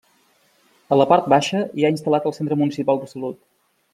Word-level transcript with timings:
A 0.95 0.97
la 0.99 1.05
part 1.11 1.27
baixa 1.33 1.61
hi 1.81 1.85
ha 1.85 1.93
instal·lat 1.97 2.27
el 2.31 2.35
Centre 2.39 2.59
Municipal 2.65 3.05
de 3.05 3.13
Salut. 3.15 3.41